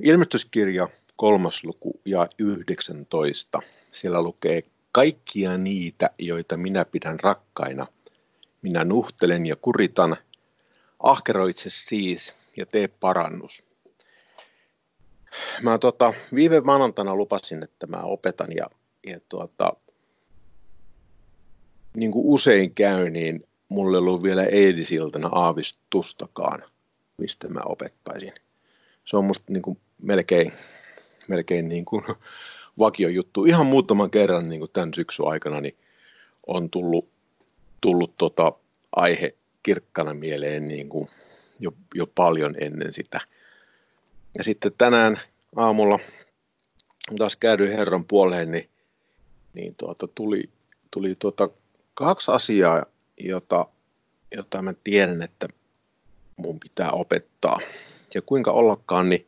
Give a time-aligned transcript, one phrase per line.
[0.00, 3.62] Ilmestyskirja kolmas luku ja 19.
[3.92, 7.86] Siellä lukee kaikkia niitä, joita minä pidän rakkaina.
[8.62, 10.16] Minä nuhtelen ja kuritan.
[11.00, 13.64] Ahkeroitse siis ja tee parannus.
[15.62, 18.66] Mä tota, viime maanantaina lupasin, että mä opetan ja,
[19.06, 19.72] ja tuota,
[21.96, 26.62] niin kuin usein käy, niin mulle ei ollut vielä eilisiltana aavistustakaan,
[27.16, 28.32] mistä mä opettaisin.
[29.04, 30.52] Se on musta niin kuin melkein,
[31.28, 32.04] melkein niin kuin
[32.78, 33.44] vakio juttu.
[33.44, 35.76] Ihan muutaman kerran niin kuin tämän syksyn aikana niin
[36.46, 37.08] on tullut,
[37.80, 38.52] tullut tota
[38.96, 41.08] aihe kirkkana mieleen niin kuin
[41.60, 43.20] jo, jo paljon ennen sitä.
[44.38, 45.20] Ja sitten tänään
[45.56, 45.98] aamulla
[47.18, 48.68] taas käydyin Herran puoleen, niin,
[49.54, 50.50] niin tuota, tuli,
[50.90, 51.48] tuli tuota
[51.94, 52.86] kaksi asiaa,
[53.18, 53.66] jota,
[54.36, 55.48] jota mä tiedän, että
[56.36, 57.60] mun pitää opettaa.
[58.14, 59.26] Ja kuinka ollakaan, niin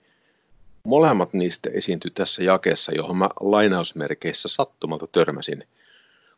[0.89, 5.65] molemmat niistä esiintyi tässä jakeessa, johon mä lainausmerkeissä sattumalta törmäsin,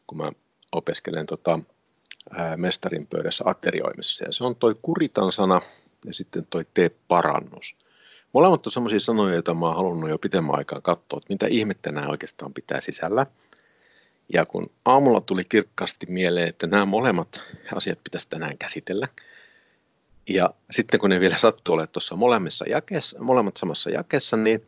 [0.06, 0.32] kun mä
[0.72, 1.58] opiskelen tota,
[2.30, 4.24] ää, mestarin pöydässä aterioimissa.
[4.24, 5.60] Ja se on toi kuritan sana
[6.04, 7.76] ja sitten toi tee parannus.
[8.32, 11.92] Molemmat on sellaisia sanoja, joita mä oon halunnut jo pitemmän aikaa katsoa, että mitä ihmettä
[11.92, 13.26] nämä oikeastaan pitää sisällä.
[14.32, 17.42] Ja kun aamulla tuli kirkkaasti mieleen, että nämä molemmat
[17.74, 19.08] asiat pitäisi tänään käsitellä,
[20.28, 24.66] ja sitten kun ne vielä sattuu olemaan tuossa molemmissa jakeessa, molemmat samassa jakeessa, niin,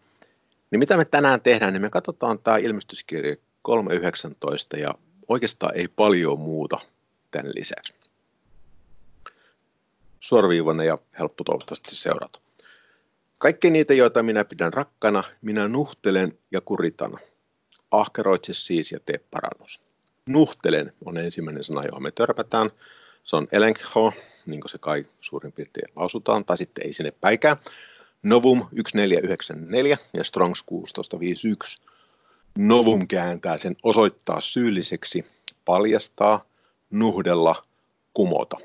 [0.71, 3.37] niin mitä me tänään tehdään, niin me katsotaan tämä ilmestyskirja
[4.75, 4.95] 3.19 ja
[5.29, 6.79] oikeastaan ei paljon muuta
[7.31, 7.95] tämän lisäksi.
[10.21, 12.41] Suoraviivainen ja helppo toivottavasti seurata.
[13.39, 17.19] Kaikki niitä, joita minä pidän rakkana, minä nuhtelen ja kuritan.
[17.91, 19.81] Ahkeroitse siis ja tee parannus.
[20.27, 22.71] Nuhtelen on ensimmäinen sana, johon me törpätään.
[23.25, 24.13] Se on elenkho,
[24.47, 27.57] niin kuin se kai suurin piirtein lausutaan, tai sitten ei sinne päikään.
[28.23, 31.83] Novum 1494 ja Strongs 1651.
[32.59, 35.27] Novum kääntää sen osoittaa syylliseksi,
[35.65, 36.45] paljastaa,
[36.91, 37.63] nuhdella,
[38.15, 38.57] kumota.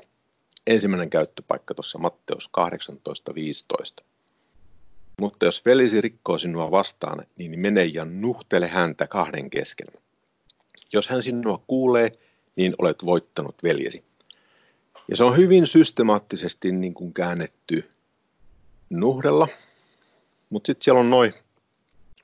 [0.66, 2.50] Ensimmäinen käyttöpaikka tuossa Matteus
[4.00, 4.04] 18.15.
[5.20, 9.88] Mutta jos velisi rikkoo sinua vastaan, niin mene ja nuhtele häntä kahden kesken.
[10.92, 12.12] Jos hän sinua kuulee,
[12.56, 14.04] niin olet voittanut veljesi.
[15.08, 17.90] Ja se on hyvin systemaattisesti niin kuin käännetty
[18.90, 19.48] nuhdella,
[20.50, 21.34] mutta sitten siellä on noin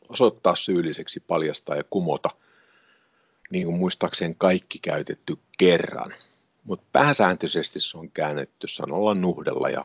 [0.09, 2.31] osoittaa syylliseksi, paljastaa ja kumota,
[3.51, 6.15] niin kuin muistaakseni kaikki käytetty kerran.
[6.65, 9.85] Mutta pääsääntöisesti se on käännetty sanolla nuhdella ja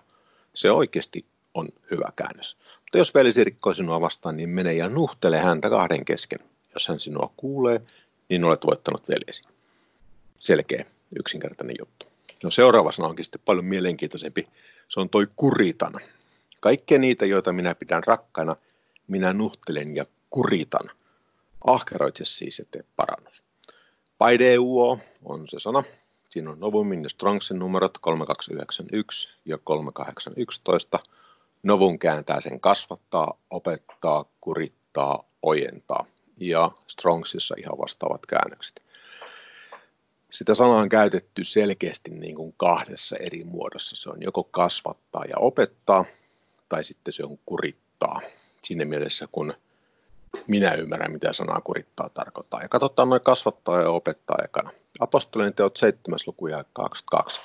[0.53, 2.57] se oikeasti on hyvä käännös.
[2.81, 6.39] Mutta jos velisi rikkoo sinua vastaan, niin mene ja nuhtele häntä kahden kesken.
[6.73, 7.81] Jos hän sinua kuulee,
[8.29, 9.43] niin olet voittanut veljesi.
[10.39, 10.85] Selkeä,
[11.19, 12.08] yksinkertainen juttu.
[12.43, 14.47] No seuraava sana onkin sitten paljon mielenkiintoisempi.
[14.87, 15.93] Se on toi kuritan.
[16.59, 18.55] Kaikkia niitä, joita minä pidän rakkana,
[19.07, 20.89] minä nuhtelen ja kuritan.
[21.67, 23.43] Ahkeroitse siis ja tee parannus.
[24.17, 25.83] Paideuo on se sana.
[26.29, 30.99] Siinä on Novumin ja Strongsin numerot 3291 ja 3811.
[31.63, 36.05] Novun kääntää sen kasvattaa, opettaa, kurittaa, ojentaa.
[36.37, 38.81] Ja Strongsissa ihan vastaavat käännökset.
[40.29, 43.95] Sitä sanaa on käytetty selkeästi niin kuin kahdessa eri muodossa.
[43.95, 46.05] Se on joko kasvattaa ja opettaa,
[46.69, 48.21] tai sitten se on kurittaa.
[48.63, 49.53] Siinä mielessä, kun
[50.47, 52.61] minä ymmärrän, mitä sanaa kurittaa tarkoittaa.
[52.61, 54.69] Ja katsotaan noin kasvattaa ja opettaa ekana.
[54.99, 56.19] Apostolien teot 7.
[56.27, 57.41] luku ja 22.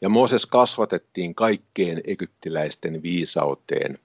[0.00, 3.98] Ja Mooses kasvatettiin kaikkeen egyptiläisten viisauteen,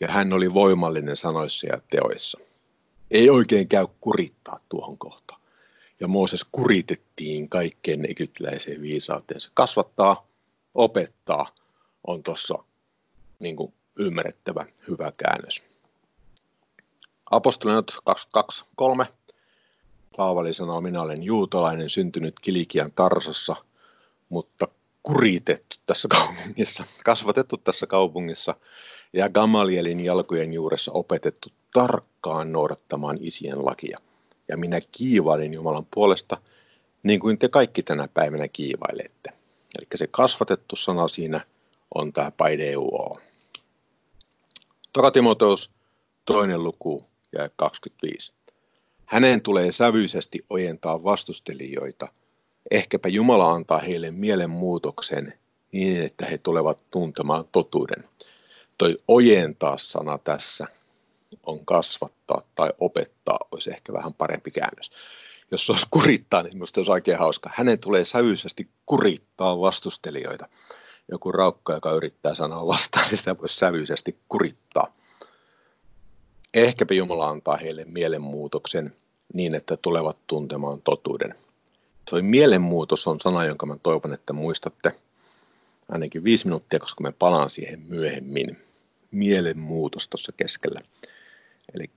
[0.00, 2.38] ja hän oli voimallinen sanoissa ja teoissa.
[3.10, 5.41] Ei oikein käy kurittaa tuohon kohtaan
[6.02, 9.50] ja Mooses kuritettiin kaikkeen egyptiläiseen viisauteensa.
[9.54, 10.26] Kasvattaa,
[10.74, 11.54] opettaa
[12.06, 12.54] on tuossa
[13.38, 13.56] niin
[13.96, 15.62] ymmärrettävä hyvä käännös.
[17.30, 17.90] Apostolinot
[19.00, 19.06] 22.3.
[20.16, 23.56] Paavali sanoo, minä olen juutalainen syntynyt Kilikian Tarsassa,
[24.28, 24.68] mutta
[25.02, 28.54] kuritettu tässä kaupungissa, kasvatettu tässä kaupungissa
[29.12, 33.98] ja Gamalielin jalkojen juuressa opetettu tarkkaan noudattamaan isien lakia–
[34.52, 36.36] ja minä kiivailin Jumalan puolesta,
[37.02, 39.32] niin kuin te kaikki tänä päivänä kiivailette.
[39.78, 41.40] Eli se kasvatettu sana siinä
[41.94, 43.20] on tämä paideuo.
[44.92, 45.70] Toka Timoteus,
[46.24, 48.32] toinen luku ja 25.
[49.06, 52.08] Hänen tulee sävyisesti ojentaa vastustelijoita.
[52.70, 55.34] Ehkäpä Jumala antaa heille mielenmuutoksen
[55.72, 58.04] niin, että he tulevat tuntemaan totuuden.
[58.78, 60.66] Toi ojentaa sana tässä
[61.46, 64.90] on kasvattaa tai opettaa, olisi ehkä vähän parempi käännös.
[65.50, 67.50] Jos se olisi kurittaa, niin minusta olisi oikein hauska.
[67.54, 70.48] Hänen tulee sävyisesti kurittaa vastustelijoita.
[71.10, 74.94] Joku raukka, joka yrittää sanoa vastaan, niin sitä voisi sävyisesti kurittaa.
[76.54, 78.96] Ehkäpä Jumala antaa heille mielenmuutoksen
[79.34, 81.34] niin, että tulevat tuntemaan totuuden.
[82.10, 84.94] Tuo mielenmuutos on sana, jonka mä toivon, että muistatte
[85.88, 88.58] ainakin viisi minuuttia, koska me palaan siihen myöhemmin.
[89.10, 90.80] Mielenmuutos tuossa keskellä.
[91.74, 91.90] Eli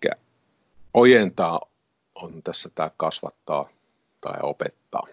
[0.93, 1.61] ojentaa
[2.15, 3.69] on tässä tämä kasvattaa
[4.21, 5.07] tai opettaa.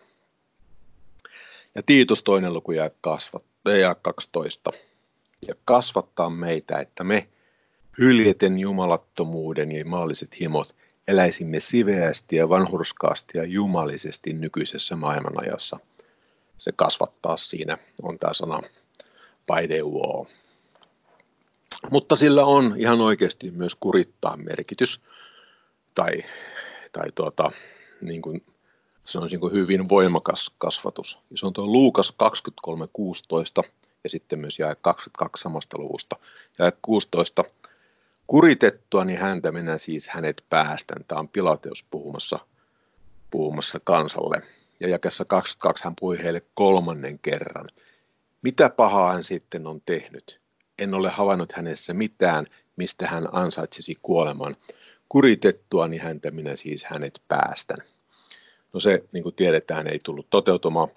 [1.75, 3.45] Ja Tiitus toinen luku ja, kasvat,
[3.81, 4.73] ja 12.
[5.49, 7.29] Ja kasvattaa meitä, että me
[7.99, 10.75] hyljeten jumalattomuuden ja maalliset himot
[11.09, 15.79] eläisimme siveästi ja vanhurskaasti ja jumalisesti nykyisessä maailmanajassa.
[16.59, 18.63] Se kasvattaa siinä, on tämä sana
[19.47, 20.27] paideuo.
[21.91, 25.01] Mutta sillä on ihan oikeasti myös kurittaa merkitys,
[25.95, 26.25] tai,
[26.93, 27.51] tai tuota,
[28.01, 28.45] niin kuin
[29.05, 31.19] se on niin hyvin voimakas kasvatus.
[31.31, 32.15] Ja se on tuo Luukas
[33.63, 33.69] 23.16
[34.05, 36.17] ja sitten myös jae 22 samasta luvusta.
[36.59, 37.45] Ja 16.
[38.27, 41.05] Kuritettua, niin häntä minä siis hänet päästän.
[41.09, 42.39] Tämä on Pilateus puhumassa,
[43.31, 44.43] puhumassa kansalle.
[44.81, 47.69] Ja jakessa 22 hän puhui heille kolmannen kerran.
[48.43, 50.42] Mitä pahaa hän sitten on tehnyt?
[50.79, 52.47] En ole havainnut hänessä mitään,
[52.77, 54.57] mistä hän ansaitsisi kuoleman.
[55.09, 57.79] Kuritettua, niin häntä minä siis hänet päästän.
[58.73, 60.89] No se, niin kuin tiedetään, ei tullut toteutumaan.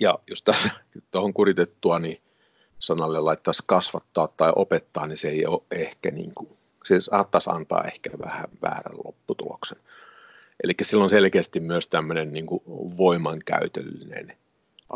[0.00, 0.70] Ja jos tässä
[1.10, 2.20] tuohon kuritettua, niin
[2.78, 6.50] sanalle laittaisi kasvattaa tai opettaa, niin se ei ole ehkä niin kuin,
[6.84, 9.78] se saattaisi antaa ehkä vähän väärän lopputuloksen.
[10.64, 12.62] Eli sillä on selkeästi myös tämmöinen niin kuin
[12.96, 14.36] voimankäytöllinen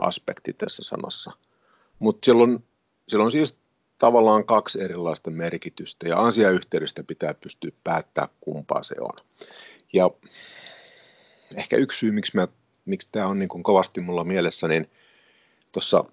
[0.00, 1.32] aspekti tässä sanassa.
[1.98, 2.64] Mutta silloin,
[3.08, 3.61] silloin siis
[4.02, 9.16] tavallaan kaksi erilaista merkitystä ja asiayhteydestä pitää pystyä päättämään kumpaa se on.
[9.92, 10.10] Ja
[11.54, 12.48] ehkä yksi syy, miksi, mä,
[12.84, 14.90] miksi tämä on niin kuin kovasti mulla mielessä, niin
[15.72, 16.04] tuossa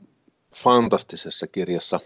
[0.56, 2.00] fantastisessa kirjassa,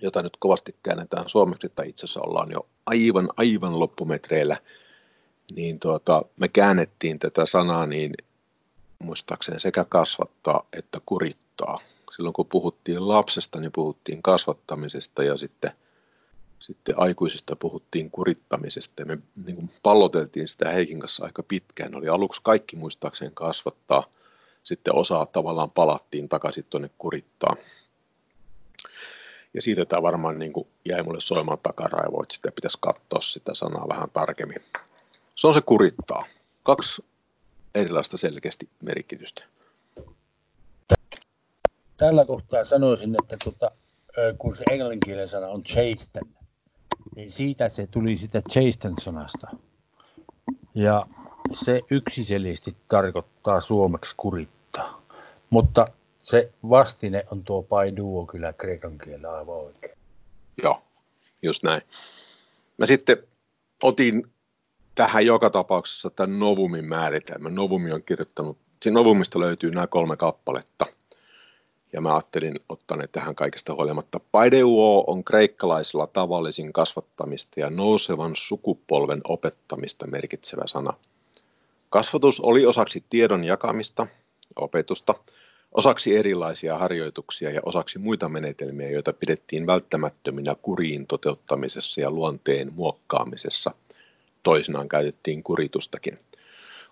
[0.00, 4.56] jota nyt kovasti käännetään suomeksi, tai itse asiassa ollaan jo aivan, aivan loppumetreillä,
[5.54, 8.14] niin tuota, me käännettiin tätä sanaa niin
[8.98, 11.78] muistaakseni sekä kasvattaa että kurittaa.
[12.16, 15.72] Silloin kun puhuttiin lapsesta, niin puhuttiin kasvattamisesta ja sitten–
[16.66, 21.94] sitten aikuisista puhuttiin kurittamisesta ja me niin kuin palloteltiin sitä Heikin kanssa aika pitkään.
[21.94, 24.10] Oli aluksi kaikki muistaakseen kasvattaa,
[24.62, 27.56] sitten osa tavallaan palattiin takaisin tuonne kurittaa.
[29.54, 33.54] Ja siitä tämä varmaan niin kuin jäi mulle soimaan takaraivoa, että sitä pitäisi katsoa sitä
[33.54, 34.62] sanaa vähän tarkemmin.
[35.34, 36.24] Se on se kurittaa.
[36.62, 37.04] Kaksi
[37.74, 39.44] erilaista selkeästi merkitystä.
[41.96, 43.70] Tällä kohtaa sanoisin, että tuota,
[44.38, 46.22] kun se englanninkielen sana on chasten,
[47.16, 49.46] niin siitä se tuli sitä chasten-sanasta.
[50.74, 51.06] Ja
[51.52, 55.02] se yksiselisti tarkoittaa suomeksi kurittaa.
[55.50, 55.88] Mutta
[56.22, 59.98] se vastine on tuo paiduo kyllä kreikan kielellä aivan oikein.
[60.62, 60.82] Joo,
[61.42, 61.82] just näin.
[62.78, 63.16] Mä sitten
[63.82, 64.26] otin
[64.94, 67.54] tähän joka tapauksessa tämän Novumin määritelmän.
[67.54, 70.86] Novumi on kirjoittanut, siinä Novumista löytyy nämä kolme kappaletta–
[71.94, 72.60] ja mä ajattelin
[72.96, 74.20] ne tähän kaikesta huolimatta.
[74.32, 80.92] Paideuo on kreikkalaisilla tavallisin kasvattamista ja nousevan sukupolven opettamista merkitsevä sana.
[81.90, 84.06] Kasvatus oli osaksi tiedon jakamista,
[84.56, 85.14] opetusta,
[85.72, 93.70] osaksi erilaisia harjoituksia ja osaksi muita menetelmiä, joita pidettiin välttämättöminä kuriin toteuttamisessa ja luonteen muokkaamisessa.
[94.42, 96.18] Toisinaan käytettiin kuritustakin–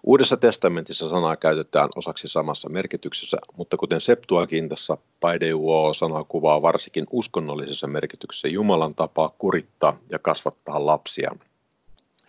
[0.02, 8.48] Uudessa testamentissa sanaa käytetään osaksi samassa merkityksessä, mutta kuten Septuagintassa, paideuo-sana kuvaa varsinkin uskonnollisessa merkityksessä
[8.48, 11.36] Jumalan tapaa kurittaa ja kasvattaa lapsia.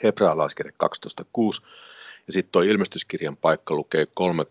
[0.03, 1.65] Hebrealaiskirja 12.6
[2.27, 4.45] ja sitten tuo ilmestyskirjan paikka lukee kolme,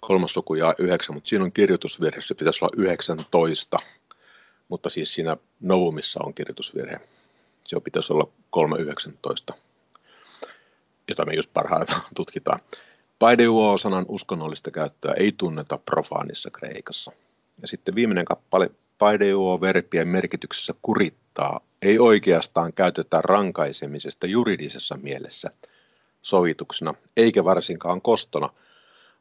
[0.00, 3.78] kolmas luku ja yhdeksän, mutta siinä on kirjoitusvirhe, se pitäisi olla 19,
[4.68, 7.00] mutta siis siinä Novumissa on kirjoitusvirhe.
[7.64, 8.28] Se pitäisi olla
[9.52, 9.63] 3.19
[11.08, 12.60] jota me just parhaillaan tutkitaan.
[13.18, 17.12] Paideuo-sanan uskonnollista käyttöä ei tunneta profaanissa Kreikassa.
[17.62, 25.50] Ja sitten viimeinen kappale, paideuo-verbien merkityksessä kurittaa, ei oikeastaan käytetä rankaisemisesta juridisessa mielessä
[26.22, 28.50] sovituksena, eikä varsinkaan kostona,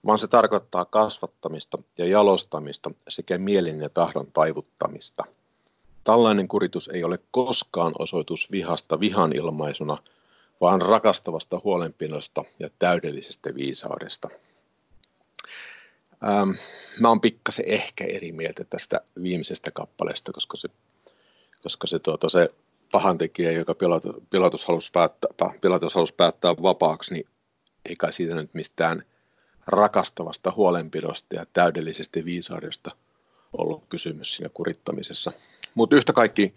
[0.06, 5.24] vaan se tarkoittaa kasvattamista ja jalostamista sekä mielin ja tahdon taivuttamista.
[6.04, 9.98] Tällainen kuritus ei ole koskaan osoitus vihasta vihan ilmaisuna–
[10.64, 14.30] vaan rakastavasta huolenpinosta ja täydellisestä viisaudesta.
[16.28, 16.50] Ähm,
[17.00, 20.70] mä oon pikkasen ehkä eri mieltä tästä viimeisestä kappaleesta, koska se,
[21.64, 22.50] koska se, tuota, se
[22.92, 23.76] pahantekijä, joka
[24.30, 25.30] Pilatus halusi, päättää,
[25.62, 27.28] Pilatus halusi päättää vapaaksi, niin
[27.86, 29.04] ei kai siitä nyt mistään
[29.68, 32.92] rakastavasta huolenpidosta ja täydellisestä viisaudesta
[33.58, 35.32] ollut kysymys siinä kurittamisessa.
[35.76, 36.54] Mutta yhtä kaikki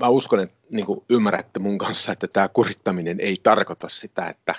[0.00, 4.54] mä uskon, että niin kuin ymmärrätte mun kanssa, että tämä kurittaminen ei tarkoita sitä, että,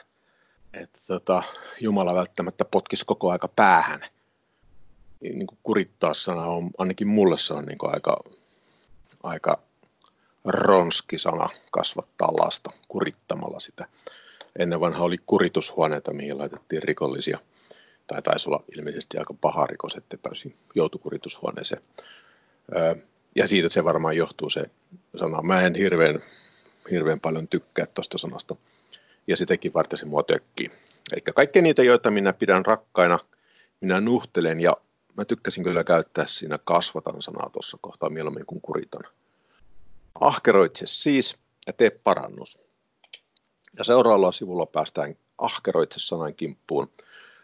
[0.74, 1.43] että tota,
[1.79, 4.01] Jumala välttämättä potkisi koko aika päähän.
[5.21, 8.17] Niin kuin kurittaa sana on, ainakin mulle se on niin kuin aika,
[9.24, 9.60] aika
[10.45, 13.88] ronski sana kasvattaa lasta kurittamalla sitä.
[14.60, 17.39] Ennen vanha oli kuritushuoneita, mihin laitettiin rikollisia.
[18.07, 21.81] Tai taisi olla ilmeisesti aika paha rikos, että pääsi joutukuritushuoneeseen.
[23.35, 24.69] Ja siitä se varmaan johtuu se
[25.19, 25.41] sana.
[25.41, 26.19] Mä en hirveän,
[26.91, 28.55] hirveän paljon tykkää tuosta sanasta.
[29.27, 30.71] Ja sitäkin varten se mua tökkii.
[31.13, 33.19] Eli kaikki niitä, joita minä pidän rakkaina,
[33.81, 34.77] minä nuhtelen ja
[35.17, 39.03] mä tykkäsin kyllä käyttää siinä kasvatan sanaa tuossa kohtaa mieluummin kuin kuritan.
[40.19, 42.59] Ahkeroitse siis ja tee parannus.
[43.77, 46.91] Ja seuraavalla sivulla päästään ahkeroitse sanan kimppuun.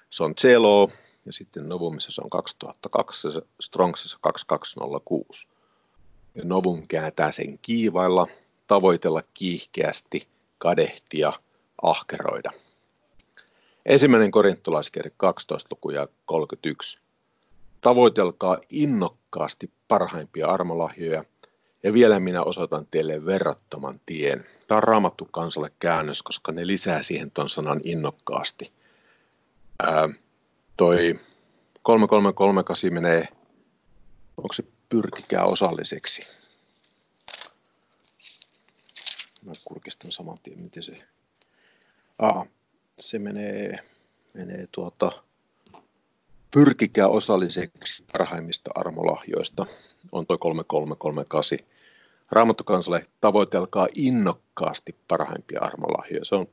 [0.09, 0.91] Se on Celo
[1.25, 5.47] ja sitten Novumissa se on 2002 ja Strongsissa 2206.
[6.37, 8.27] Ja Novum kääntää sen kiivailla,
[8.67, 10.27] tavoitella kiihkeästi,
[10.57, 11.33] kadehtia,
[11.81, 12.51] ahkeroida.
[13.85, 16.99] Ensimmäinen korintolaiskirja 12 luku ja 31.
[17.81, 21.23] Tavoitelkaa innokkaasti parhaimpia armolahjoja–
[21.83, 24.45] ja vielä minä osoitan teille verrattoman tien.
[24.67, 28.71] Tämä on raamattu kansalle käännös, koska ne lisää siihen tuon sanan innokkaasti.
[29.83, 30.09] Ää,
[30.77, 31.19] toi
[31.81, 33.27] 3338 menee,
[34.37, 36.21] onko se pyrkikää osalliseksi?
[39.41, 41.03] Mä kurkistan saman tien, miten se...
[42.19, 42.45] Aa,
[42.99, 43.79] se menee,
[44.33, 45.11] menee tuota,
[46.51, 49.65] pyrkikää osalliseksi parhaimmista armolahjoista,
[50.11, 51.59] on tuo 3338.
[52.31, 56.25] Raamattokansalle tavoitelkaa innokkaasti parhaimpia armolahjoja.
[56.25, 56.47] Se on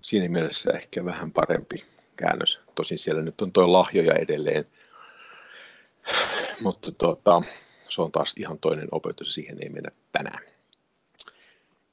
[0.00, 1.84] siinä mielessä ehkä vähän parempi
[2.16, 2.60] käännös.
[2.74, 4.66] Tosin siellä nyt on tuo lahjoja edelleen,
[6.62, 7.42] mutta tuota,
[7.88, 10.44] se on taas ihan toinen opetus, siihen ei mennä tänään.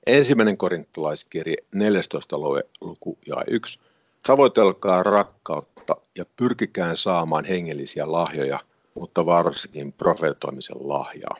[0.05, 2.37] Ensimmäinen korintolaiskirje 14.
[2.81, 3.79] luku ja 1.
[4.27, 8.59] Tavoitelkaa rakkautta ja pyrkikään saamaan hengellisiä lahjoja,
[8.95, 11.37] mutta varsinkin profetoimisen lahjaa.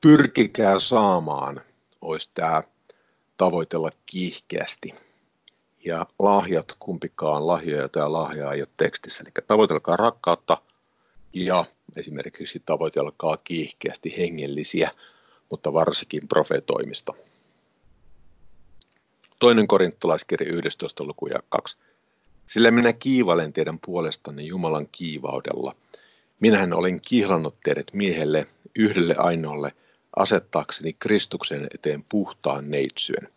[0.00, 1.60] Pyrkikää saamaan,
[2.00, 2.62] olisi tämä
[3.36, 4.94] tavoitella kiihkeästi.
[5.84, 9.24] Ja lahjat, kumpikaan lahjoja tai lahjaa ei ole tekstissä.
[9.24, 10.58] Eli tavoitelkaa rakkautta
[11.32, 11.64] ja
[11.96, 14.90] esimerkiksi tavoitelkaa kiihkeästi hengellisiä,
[15.50, 17.14] mutta varsinkin profetoimista.
[19.38, 21.04] Toinen korintolaiskirja 11.
[21.04, 21.76] luku ja 2.
[22.46, 25.76] Sillä minä kiivailen teidän puolestanne Jumalan kiivaudella.
[26.40, 28.46] Minähän olen kihlannut teidät miehelle,
[28.76, 29.72] yhdelle ainoalle,
[30.16, 33.28] asettaakseni Kristuksen eteen puhtaan neitsyen.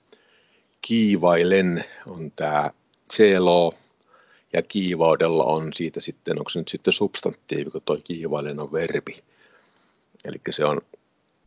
[0.82, 2.72] Kiivailen on tämä
[3.14, 3.74] celo,
[4.56, 9.18] ja kiivaudella on siitä sitten, onko se nyt sitten substantiivi, kun tuo kiivailen on verbi.
[10.26, 10.82] Eli se on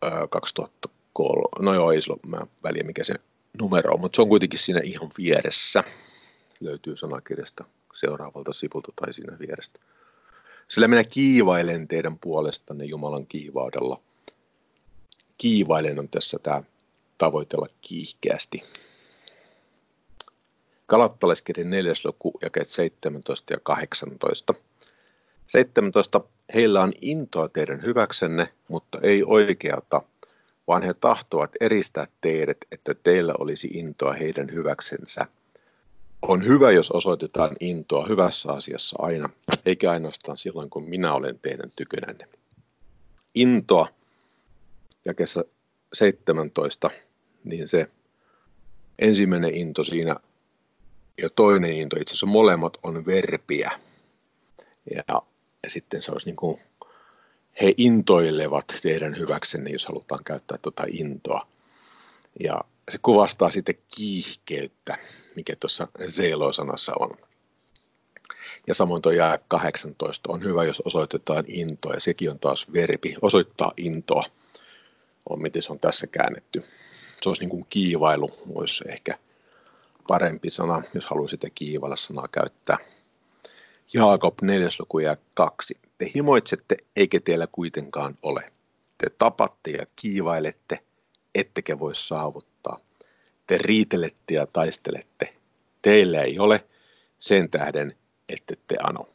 [0.05, 3.15] ö, 2003, no joo, ei sillä ole väliä mikä se
[3.61, 5.85] numero on, mutta se on kuitenkin siinä ihan vieressä.
[6.61, 9.81] Löytyy sanakirjasta seuraavalta sivulta tai siinä vierestä.
[10.69, 14.01] Sillä minä kiivailen teidän puolestanne Jumalan kiivaudella.
[15.39, 16.63] Kiivailen on tässä tämä
[17.19, 18.63] tavoitella kiihkeästi.
[20.89, 21.93] Kalattalaiskirjan 4.
[22.05, 24.55] luku, jakeet 17 ja 18.
[25.47, 26.21] 17.
[26.55, 30.03] Heillä on intoa teidän hyväksenne, mutta ei oikeata,
[30.69, 35.27] vaan he tahtovat eristää teidät, että teillä olisi intoa heidän hyväksensä.
[36.23, 39.31] On hyvä, jos osoitetaan intoa hyvässä asiassa aina,
[39.67, 42.29] eikä ainoastaan silloin, kun minä olen teidän tykönänne.
[43.35, 43.89] Intoa,
[45.17, 45.45] kesä
[45.93, 46.91] 17,
[47.45, 47.89] niin se
[48.99, 50.17] ensimmäinen into siinä
[51.23, 53.71] ja toinen into, itse asiassa molemmat on verpiä.
[54.95, 55.03] Ja,
[55.63, 56.61] ja sitten se olisi niin kuin
[57.61, 61.47] he intoilevat teidän hyväksenne, jos halutaan käyttää tuota intoa.
[62.41, 62.61] Ja
[62.91, 64.99] se kuvastaa sitten kiihkeyttä,
[65.37, 67.11] mikä tuossa Zelo-sanassa on.
[68.67, 73.17] Ja samoin tuo jää 18 on hyvä, jos osoitetaan intoa, ja sekin on taas verbi,
[73.23, 74.25] osoittaa intoa,
[75.29, 76.65] on miten se on tässä käännetty.
[77.23, 79.19] Se olisi niin kuin kiivailu, olisi ehkä
[80.09, 82.79] parempi sana, jos haluaa sitä kiivailla sanaa käyttää.
[83.93, 84.69] Jaakob 4.
[84.79, 85.79] luku ja 2.
[85.99, 88.53] Te himoitsette, eikä teillä kuitenkaan ole.
[88.99, 90.79] Te tapatte ja kiivailette,
[91.35, 92.81] ettekä voi saavuttaa.
[93.47, 95.35] Te riitelette ja taistelette.
[95.83, 96.65] Teillä ei ole
[97.19, 97.97] sen tähden,
[98.29, 99.09] ette te ano.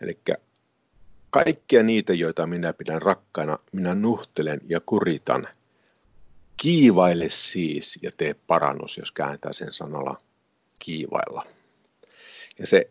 [0.00, 0.18] Eli
[1.30, 5.48] kaikkia niitä, joita minä pidän rakkaana, minä nuhtelen ja kuritan.
[6.56, 10.18] Kiivaile siis ja tee parannus, jos kääntää sen sanalla
[10.78, 11.46] kiivailla.
[12.58, 12.90] Ja se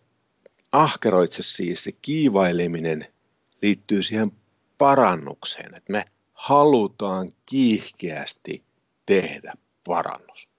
[0.71, 3.13] ahkeroitse siis, se kiivaileminen
[3.61, 4.31] liittyy siihen
[4.77, 8.63] parannukseen, että me halutaan kiihkeästi
[9.05, 9.53] tehdä
[9.83, 10.49] parannus.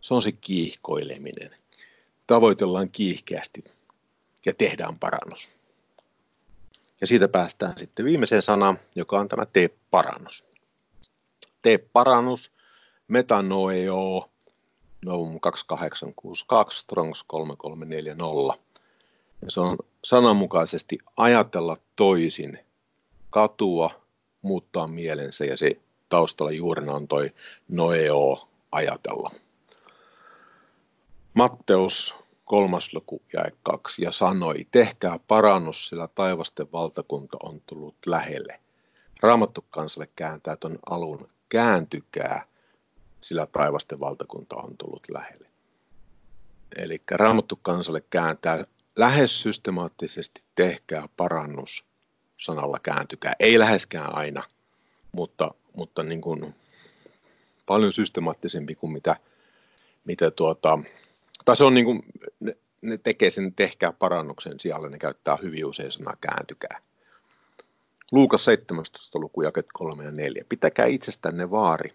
[0.00, 1.50] Se on se kiihkoileminen.
[2.26, 3.64] Tavoitellaan kiihkeästi
[4.46, 5.48] ja tehdään parannus.
[7.00, 10.44] Ja siitä päästään sitten viimeiseen sanaan, joka on tämä tee parannus.
[11.64, 12.52] Tee parannus,
[13.08, 14.30] metanoeo,
[15.04, 18.64] Novum 2862, Strongs 3340.
[19.42, 22.58] Ja se on sananmukaisesti ajatella toisin,
[23.30, 23.90] katua,
[24.42, 25.70] muuttaa mielensä ja se
[26.08, 27.30] taustalla juurena on toi
[27.68, 29.30] noeo ajatella.
[31.34, 38.60] Matteus kolmas luku jäi kaksi ja sanoi, tehkää parannus, sillä taivasten valtakunta on tullut lähelle.
[39.20, 42.46] Raamattu kansalle kääntää ton alun, kääntykää,
[43.20, 45.48] sillä taivasten valtakunta on tullut lähelle.
[46.76, 48.64] Eli Raamattu kansalle kääntää
[48.96, 51.84] lähes systemaattisesti tehkää parannus
[52.40, 53.32] sanalla kääntykää.
[53.40, 54.42] Ei läheskään aina,
[55.12, 56.54] mutta, mutta niin kuin
[57.66, 59.16] paljon systemaattisempi kuin mitä,
[60.04, 60.78] mitä tuota,
[61.44, 62.02] tai se on niin kuin,
[62.40, 66.80] ne, ne tekee sen tehkää parannuksen siellä, ne käyttää hyvin usein sanaa kääntykää.
[68.12, 69.18] Luukas 17.
[69.18, 70.44] luku jaket 3 ja 4.
[70.48, 71.94] Pitäkää itsestänne vaari.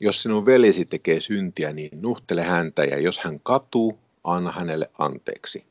[0.00, 5.64] Jos sinun velisi tekee syntiä, niin nuhtele häntä, ja jos hän katuu, anna hänelle anteeksi.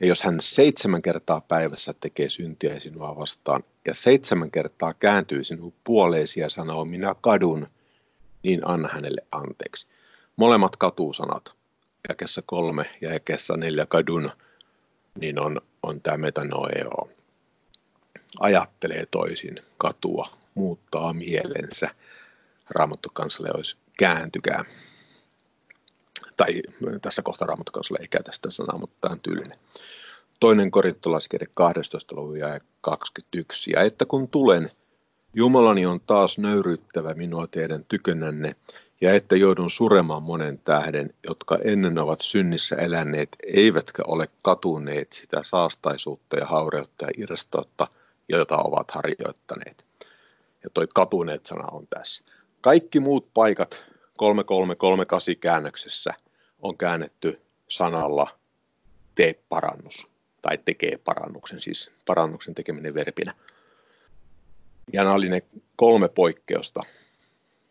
[0.00, 5.72] Ja jos hän seitsemän kertaa päivässä tekee syntiä sinua vastaan, ja seitsemän kertaa kääntyy sinun
[5.84, 7.68] puoleesi ja sanoo, minä kadun,
[8.42, 9.86] niin anna hänelle anteeksi.
[10.36, 11.52] Molemmat katuusanat
[12.08, 14.30] jakessa kolme ja jakessa neljä kadun,
[15.20, 17.08] niin on, on tämä metanoeo.
[18.40, 21.90] Ajattelee toisin, katua, muuttaa mielensä.
[22.70, 24.64] Raamattu kansalle olisi kääntykää.
[26.36, 26.62] Tai
[27.02, 29.58] tässä kohtaa Raamattu kansalle ei käytä sitä sanaa, mutta tämä on tyylinen.
[30.40, 32.16] Toinen korintolaiskirja 12.
[32.16, 33.72] luvun ja 21.
[33.72, 34.70] Ja että kun tulen,
[35.34, 38.56] Jumalani on taas nöyryttävä minua teidän tykönänne,
[39.00, 45.42] ja että joudun suremaan monen tähden, jotka ennen ovat synnissä eläneet, eivätkä ole katuneet sitä
[45.42, 47.12] saastaisuutta ja haureutta ja
[48.32, 49.84] irstoutta, jota ovat harjoittaneet.
[50.64, 52.24] Ja toi katuneet sana on tässä.
[52.60, 53.70] Kaikki muut paikat
[54.16, 56.14] 3338 käännöksessä
[56.62, 58.38] on käännetty sanalla
[59.14, 60.06] tee parannus
[60.42, 63.34] tai tekee parannuksen, siis parannuksen tekeminen verbinä.
[64.92, 65.42] Ja nämä oli ne
[65.76, 66.80] kolme poikkeusta,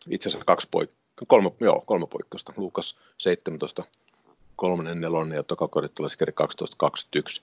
[0.10, 2.54] itse asiassa kaksi poikkeusta kolme, joo, kolme poikkeusta.
[2.58, 3.84] Luukas 17,
[4.56, 7.41] 3, 4 ja tokakorintolaiskirja 12, 21,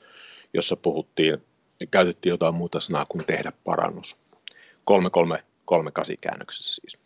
[0.54, 1.38] jossa puhuttiin ja
[1.86, 4.16] käytettiin jotain muuta sanaa kuin tehdä parannus.
[4.84, 6.98] 3, 3, 3, 8 käännöksessä siis.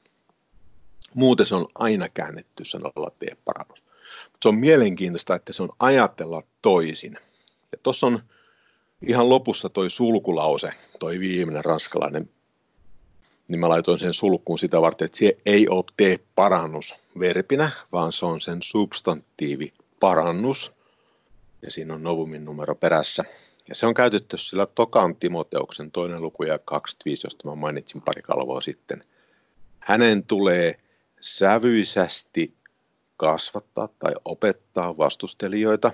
[1.15, 3.85] Muuten se on aina käännetty sanalla tee parannus.
[4.25, 7.19] Mutta se on mielenkiintoista, että se on ajatella toisin.
[7.73, 8.23] Ja tuossa on
[9.07, 12.31] ihan lopussa toi sulkulause, toi viimeinen ranskalainen
[13.53, 18.13] niin mä laitoin sen sulkuun sitä varten, että se ei ole tee parannus verbinä, vaan
[18.13, 20.75] se on sen substantiivi parannus.
[21.63, 23.25] Ja siinä on novumin numero perässä.
[23.73, 28.23] Ja se on käytetty sillä Tokan Timoteuksen toinen luku ja 25, josta mä mainitsin pari
[28.23, 29.05] kalvoa sitten.
[29.81, 30.81] Hänen tulee
[31.21, 32.55] sävyisesti
[33.17, 35.93] kasvattaa tai opettaa vastustelijoita.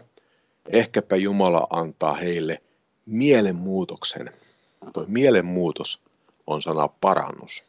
[0.69, 2.62] Ehkäpä Jumala antaa heille
[3.07, 4.31] mielenmuutoksen.
[4.93, 6.03] Tuo mielenmuutos
[6.47, 7.64] on sana parannus,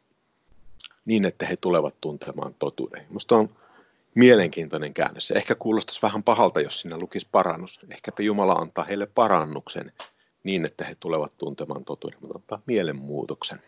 [1.06, 3.06] niin että he tulevat tuntemaan totuuden.
[3.10, 3.50] Minusta on
[4.20, 5.28] mielenkiintoinen käännös.
[5.28, 7.80] Se ehkä kuulostaisi vähän pahalta, jos sinä lukisi parannus.
[7.92, 9.92] Ehkäpä Jumala antaa heille parannuksen
[10.44, 13.62] niin, että he tulevat tuntemaan totuuden, mutta antaa mielenmuutoksen.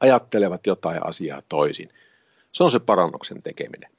[0.00, 1.88] Ajattelevat jotain asiaa toisin.
[2.52, 3.90] Se on se parannuksen tekeminen.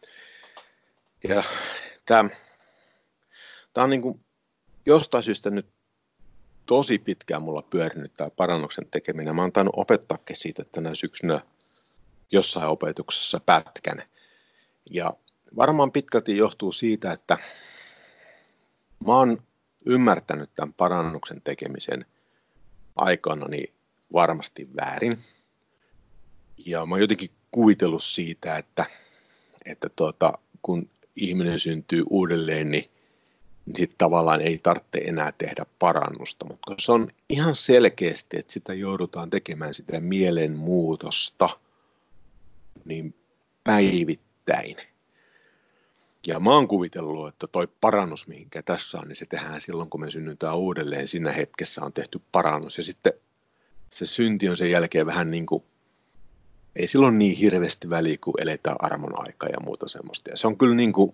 [1.23, 1.43] Ja
[2.05, 2.29] tämä,
[3.73, 4.19] tämä on niin kuin
[4.85, 5.67] jostain syystä nyt
[6.65, 9.35] tosi pitkään mulla pyörinyt tämä parannuksen tekeminen.
[9.35, 11.41] Mä oon tainnut opettaakin siitä tänä syksynä
[12.31, 14.03] jossain opetuksessa pätkän.
[14.91, 15.13] Ja
[15.57, 17.37] varmaan pitkälti johtuu siitä, että
[19.05, 19.41] mä oon
[19.85, 22.05] ymmärtänyt tämän parannuksen tekemisen
[22.95, 23.73] aikana niin
[24.13, 25.17] varmasti väärin.
[26.65, 28.85] Ja mä oon jotenkin kuvitellut siitä, että,
[29.65, 32.89] että tuota, kun ihminen syntyy uudelleen, niin
[33.65, 38.73] niin sitten tavallaan ei tarvitse enää tehdä parannusta, mutta se on ihan selkeästi, että sitä
[38.73, 41.49] joudutaan tekemään sitä mielenmuutosta
[42.85, 43.15] niin
[43.63, 44.77] päivittäin.
[46.27, 50.01] Ja mä oon kuvitellut, että toi parannus, mihinkä tässä on, niin se tehdään silloin, kun
[50.01, 51.07] me synnytään uudelleen.
[51.07, 52.77] Siinä hetkessä on tehty parannus.
[52.77, 53.13] Ja sitten
[53.89, 55.63] se synti on sen jälkeen vähän niin kuin,
[56.75, 60.29] ei silloin niin hirveästi väliä, kun eletään armon aikaa ja muuta semmoista.
[60.29, 61.13] Ja se on kyllä niin kuin,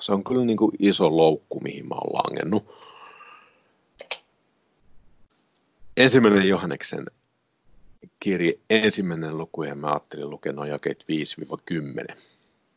[0.00, 2.78] se on kyllä niin kuin iso loukku, mihin mä oon langennut.
[5.96, 7.06] Ensimmäinen Johanneksen
[8.20, 11.04] kirje ensimmäinen luku ja mä ajattelin lukea noin jakeet
[12.12, 12.16] 5-10.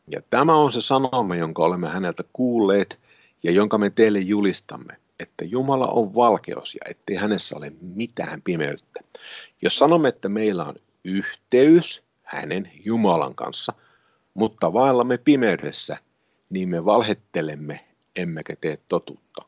[0.08, 2.98] Ja tämä on se sanoma, jonka olemme häneltä kuulleet
[3.42, 9.00] ja jonka me teille julistamme, että Jumala on valkeus ja ettei hänessä ole mitään pimeyttä.
[9.62, 13.72] Jos sanomme, että meillä on yhteys hänen Jumalan kanssa,
[14.34, 15.96] mutta vaellamme pimeydessä,
[16.50, 17.80] niin me valhettelemme
[18.16, 19.42] emmekä tee totuutta.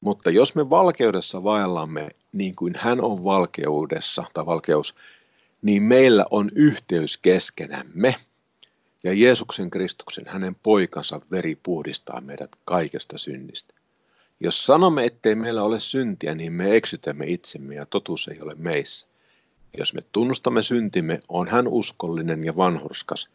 [0.00, 4.94] Mutta jos me valkeudessa vaellamme niin kuin hän on valkeudessa tai valkeus,
[5.62, 8.14] niin meillä on yhteys keskenämme.
[9.04, 13.74] Ja Jeesuksen Kristuksen, hänen poikansa veri puhdistaa meidät kaikesta synnistä.
[14.40, 19.06] Jos sanomme, ettei meillä ole syntiä, niin me eksytämme itsemme ja totuus ei ole meissä.
[19.78, 23.28] Jos me tunnustamme syntimme, on hän uskollinen ja vanhurskas,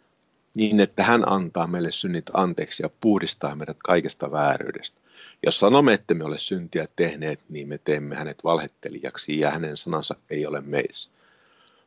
[0.53, 4.97] niin että hän antaa meille synnit anteeksi ja puhdistaa meidät kaikesta vääryydestä.
[5.45, 10.15] Jos sanomme, että me ole syntiä tehneet, niin me teemme hänet valhettelijaksi ja hänen sanansa
[10.29, 11.09] ei ole meissä.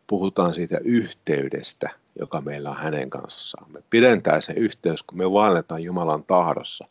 [0.07, 3.73] Puhutaan siitä yhteydestä, joka meillä on hänen kanssaan.
[3.73, 6.87] Me pidentää se yhteys, kun me vaelletaan Jumalan tahdossa.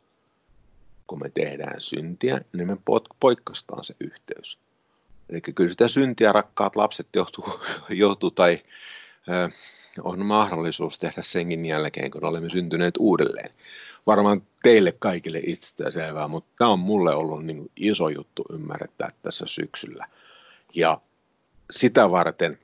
[1.08, 2.78] Kun me tehdään syntiä, niin me
[3.20, 4.58] poikkastaan se yhteys.
[5.30, 7.46] Eli kyllä sitä syntiä, rakkaat lapset, johtuu,
[7.90, 8.60] johtuu tai
[9.30, 9.52] äh,
[10.04, 13.50] on mahdollisuus tehdä senkin jälkeen, kun olemme syntyneet uudelleen
[14.10, 19.46] varmaan teille kaikille itsestään selvää, mutta tämä on mulle ollut niin iso juttu ymmärtää tässä
[19.48, 20.08] syksyllä.
[20.76, 21.02] Ja
[21.72, 22.60] sitä varten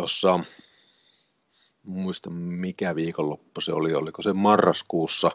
[0.00, 0.40] tuossa,
[1.82, 5.30] muista mikä viikonloppu se oli, oliko se marraskuussa,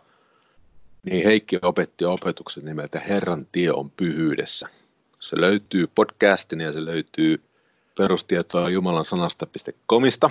[1.03, 4.69] niin Heikki opetti opetuksen nimeltä Herran tie on pyhyydessä.
[5.19, 7.43] Se löytyy podcastin ja se löytyy
[7.97, 10.29] perustietoa Jumalan sanasta.comista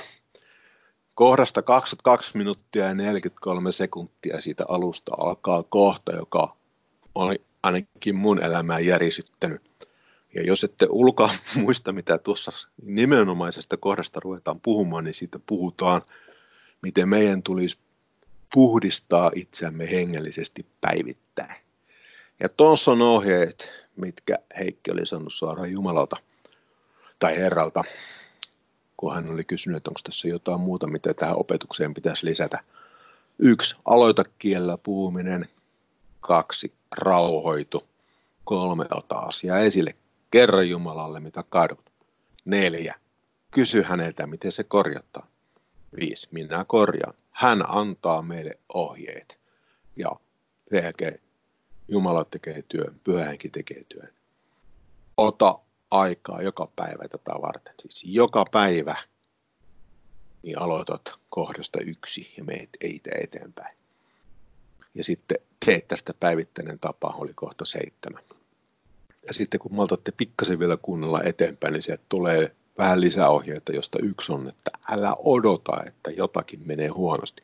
[1.14, 6.56] kohdasta 22 minuuttia ja 43 sekuntia siitä alusta alkaa kohta, joka
[7.14, 9.62] on ainakin mun elämää järisyttänyt.
[10.34, 11.30] Ja jos ette ulkoa
[11.62, 16.02] muista, mitä tuossa nimenomaisesta kohdasta ruvetaan puhumaan, niin siitä puhutaan,
[16.82, 17.78] miten meidän tulisi
[18.54, 21.56] puhdistaa itseämme hengellisesti päivittäin.
[22.40, 26.16] Ja tuossa on ohjeet, mitkä Heikki oli saanut suoraan Jumalalta
[27.18, 27.84] tai Herralta
[28.96, 32.58] kun hän oli kysynyt, että onko tässä jotain muuta, mitä tähän opetukseen pitäisi lisätä.
[33.38, 35.48] Yksi, aloita kielellä puhuminen.
[36.20, 37.84] Kaksi, rauhoitu.
[38.44, 39.94] Kolme, ota asia esille.
[40.34, 41.92] Kerro Jumalalle, mitä kadut.
[42.44, 42.94] Neljä,
[43.50, 45.28] kysy häneltä, miten se korjataan.
[45.96, 47.14] Viisi, minä korjaan.
[47.30, 49.38] Hän antaa meille ohjeet.
[49.96, 50.10] Ja
[50.70, 51.20] tekee,
[51.88, 54.08] Jumala tekee työn, pyhähenki tekee työn.
[55.16, 55.58] Ota
[55.90, 57.74] aikaa joka päivä tätä varten.
[57.80, 58.96] Siis joka päivä
[60.42, 63.76] niin aloitat kohdasta yksi ja meet eitä eteenpäin.
[64.94, 68.22] Ja sitten teet tästä päivittäinen tapa, oli kohta seitsemän.
[69.26, 74.32] Ja sitten kun maltatte pikkasen vielä kuunnella eteenpäin, niin sieltä tulee vähän lisäohjeita, josta yksi
[74.32, 77.42] on, että älä odota, että jotakin menee huonosti.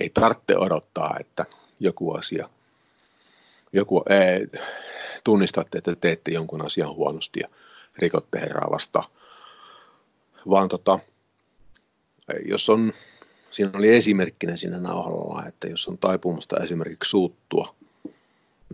[0.00, 1.46] Ei tarvitse odottaa, että
[1.80, 2.48] joku asia,
[3.72, 4.60] joku, ei,
[5.24, 7.48] tunnistatte, että teette jonkun asian huonosti ja
[7.98, 9.10] rikotte Herraa vastaan.
[10.50, 10.98] Vaan tota,
[12.44, 12.92] jos on,
[13.50, 17.74] siinä oli esimerkkinä siinä nauhalla, että jos on taipumasta esimerkiksi suuttua,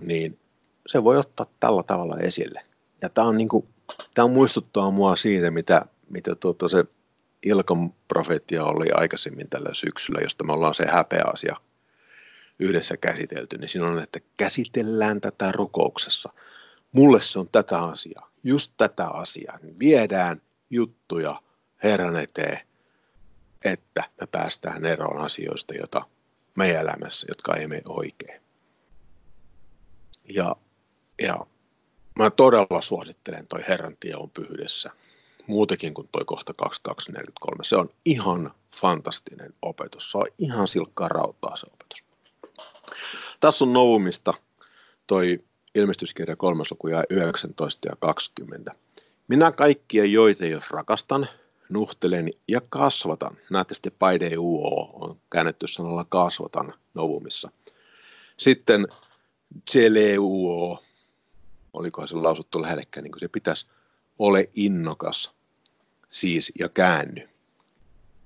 [0.00, 0.38] niin
[0.86, 2.62] se voi ottaa tällä tavalla esille.
[3.02, 3.68] Ja tämä on, niin kuin,
[4.14, 6.84] tämä on muistuttaa mua siitä, mitä, mitä tuota se
[7.42, 11.56] Ilkon profeettia oli aikaisemmin tällä syksyllä, josta me ollaan se häpeä asia
[12.58, 16.32] yhdessä käsitelty, niin siinä on, että käsitellään tätä rukouksessa.
[16.92, 19.58] Mulle se on tätä asiaa, just tätä asiaa.
[19.62, 21.42] Niin viedään juttuja
[21.82, 22.60] Herran eteen,
[23.64, 26.02] että me päästään eroon asioista, joita
[26.54, 28.40] meidän elämässä, jotka ei mene oikein.
[30.34, 30.56] Ja,
[31.22, 31.46] ja
[32.18, 34.90] mä todella suosittelen toi Herran tie on pyhyydessä
[35.46, 37.64] muutenkin kuin toi kohta 2243.
[37.64, 40.10] Se on ihan fantastinen opetus.
[40.10, 42.04] Se on ihan silkkaa rautaa se opetus.
[43.40, 44.34] Tässä on Noumista
[45.06, 46.64] toi ilmestyskirja 3.
[46.70, 48.72] luku ja 19 ja 20.
[49.28, 51.26] Minä kaikkia joita, jos rakastan,
[51.68, 53.36] nuhtelen ja kasvatan.
[53.50, 57.50] Näette sitten paide uo on käännetty sanalla kasvatan Novumissa.
[58.36, 58.86] Sitten
[59.70, 60.82] Celeuo,
[61.76, 63.66] olikohan se lausuttu lähellekään, niin kuin se pitäisi,
[64.18, 65.34] ole innokas,
[66.10, 67.28] siis ja käänny.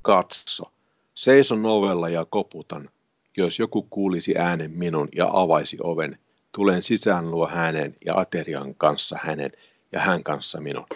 [0.02, 0.72] Katso,
[1.14, 2.90] seison ovella ja koputan,
[3.36, 6.18] jos joku kuulisi äänen minun ja avaisi oven,
[6.52, 9.52] tulen sisään luo hänen ja aterian kanssa hänen
[9.92, 10.86] ja hän kanssa minun.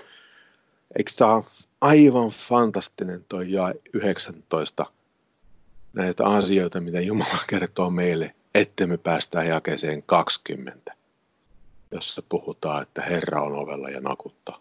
[0.99, 1.43] Eikö tämä
[1.81, 4.87] aivan fantastinen tuo jae 19
[5.93, 10.95] näitä asioita, mitä Jumala kertoo meille, että me päästään jakeeseen 20,
[11.95, 14.61] jossa puhutaan, että Herra on ovella ja nakuttaa.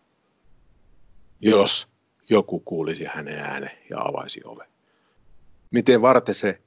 [1.41, 1.87] jos
[2.29, 4.67] joku kuulisi hänen äänen ja avaisi oven.
[5.71, 6.61] Miten varten se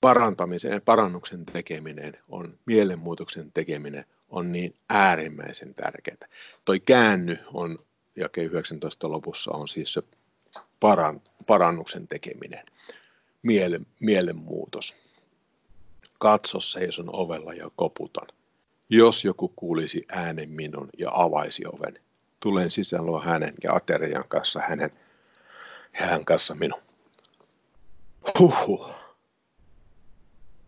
[0.00, 6.28] parantamisen ja parannuksen tekeminen on, mielenmuutoksen tekeminen on niin äärimmäisen tärkeää.
[6.64, 7.78] Toi käänny on,
[8.16, 10.02] jake 19 lopussa on siis se
[10.80, 12.66] paran, parannuksen tekeminen,
[13.42, 14.94] mielen, mielenmuutos.
[16.18, 18.28] Katso seison ovella ja koputan.
[18.90, 21.98] Jos joku kuulisi äänen minun ja avaisi oven,
[22.40, 24.90] tulen sisään hänen ja aterian kanssa hänen
[26.00, 26.82] ja hän kanssa minun.
[28.38, 28.90] Huhhuh.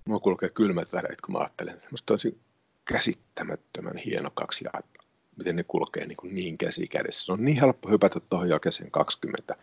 [0.05, 1.83] Mua kulkee kylmät väreet, kun mä ajattelen.
[1.91, 2.39] Musta olisi
[2.85, 5.03] käsittämättömän hieno kaksi jaetta.
[5.37, 7.27] Miten ne kulkee niin, kuin niin käsi kädessä.
[7.27, 9.57] Se on niin helppo hypätä tuohon jakeseen 20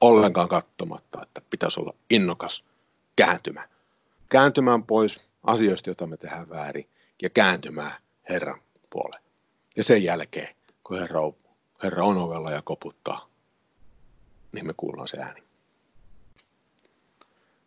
[0.00, 2.64] ollenkaan katsomatta, että pitäisi olla innokas
[3.16, 3.68] kääntymään.
[4.28, 6.86] Kääntymään pois asioista, joita me tehdään väärin,
[7.22, 7.94] ja kääntymään
[8.28, 9.22] Herran puoleen.
[9.76, 10.54] Ja sen jälkeen,
[10.84, 11.34] kun Herra on,
[11.82, 13.28] Herra on ovella ja koputtaa,
[14.52, 15.42] niin me kuullaan se ääni.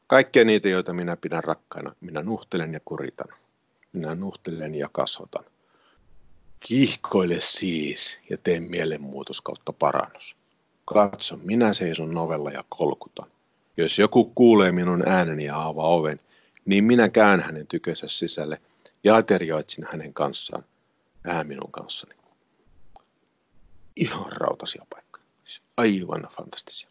[0.07, 3.27] Kaikkia niitä, joita minä pidän rakkaina, minä nuhtelen ja kuritan.
[3.93, 5.45] Minä nuhtelen ja kasvatan.
[6.59, 10.35] Kihkoile siis ja tee mielenmuutos kautta parannus.
[10.85, 13.27] Katso, minä seison novella ja kolkutan.
[13.77, 16.19] Jos joku kuulee minun ääneni ja avaa oven,
[16.65, 18.61] niin minä käyn hänen tykönsä sisälle
[19.05, 20.65] ja aterioitsin hänen kanssaan,
[21.25, 22.15] hän minun kanssani.
[23.95, 25.25] Ihan rautasia paikkoja.
[25.77, 26.89] Aivan fantastisia.